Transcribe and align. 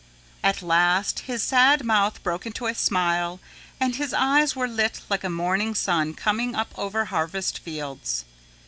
At 0.43 0.63
last 0.63 1.19
his 1.29 1.43
sad 1.43 1.83
mouth 1.83 2.23
broke 2.23 2.47
into 2.47 2.65
a 2.65 2.73
smile 2.73 3.39
and 3.79 3.97
his 3.97 4.15
eyes 4.15 4.55
were 4.55 4.67
lit 4.67 5.01
like 5.11 5.23
a 5.23 5.29
morning 5.29 5.75
sun 5.75 6.15
coming 6.15 6.55
up 6.55 6.73
over 6.75 7.05
harvest 7.05 7.59
fields. 7.59 8.25